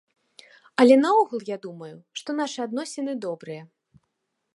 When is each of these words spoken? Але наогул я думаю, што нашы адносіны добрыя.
Але 0.83 0.95
наогул 1.01 1.43
я 1.49 1.57
думаю, 1.65 1.91
што 2.21 2.29
нашы 2.39 2.59
адносіны 2.67 3.13
добрыя. 3.27 3.61